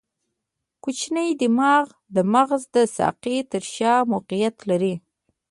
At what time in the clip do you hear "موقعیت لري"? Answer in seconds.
4.13-4.93